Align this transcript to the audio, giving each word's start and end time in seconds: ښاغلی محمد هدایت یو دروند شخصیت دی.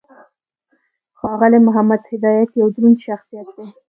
ښاغلی 1.19 1.59
محمد 1.67 2.01
هدایت 2.11 2.49
یو 2.53 2.67
دروند 2.75 2.97
شخصیت 3.05 3.47
دی. 3.55 3.65